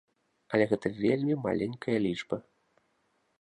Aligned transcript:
Але 0.53 0.65
гэта 0.71 0.91
вельмі 1.01 1.35
маленькая 1.45 1.97
лічба. 2.07 2.41